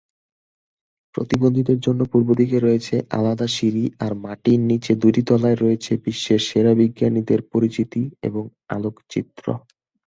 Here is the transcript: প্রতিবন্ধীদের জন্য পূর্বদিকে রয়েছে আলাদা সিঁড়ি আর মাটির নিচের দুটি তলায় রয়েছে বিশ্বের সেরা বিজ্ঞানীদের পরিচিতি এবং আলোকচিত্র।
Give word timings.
প্রতিবন্ধীদের 1.15 1.79
জন্য 1.79 2.01
পূর্বদিকে 2.11 2.57
রয়েছে 2.59 2.95
আলাদা 3.17 3.47
সিঁড়ি 3.47 3.85
আর 3.99 4.11
মাটির 4.23 4.59
নিচের 4.69 4.97
দুটি 4.99 5.21
তলায় 5.29 5.57
রয়েছে 5.57 5.91
বিশ্বের 6.05 6.41
সেরা 6.47 6.71
বিজ্ঞানীদের 6.79 7.39
পরিচিতি 7.51 8.03
এবং 8.23 8.43
আলোকচিত্র। 8.69 9.45